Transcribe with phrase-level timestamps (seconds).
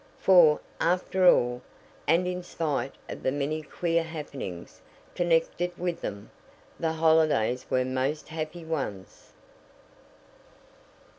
[0.17, 1.61] For, after all,
[2.07, 4.81] and in spite of the many queer happenings
[5.13, 6.31] connected with them,
[6.79, 9.31] the holidays were most happy ones.